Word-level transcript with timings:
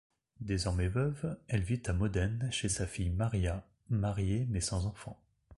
Désormais 0.39 0.87
veuve, 0.87 1.37
elle 1.47 1.61
vit 1.61 1.83
à 1.85 1.93
Modène 1.93 2.47
chez 2.51 2.69
sa 2.69 2.87
fille 2.87 3.11
Maria, 3.11 3.67
mariée 3.91 4.47
mais 4.49 4.59
sans 4.59 4.87
enfant. 4.87 5.21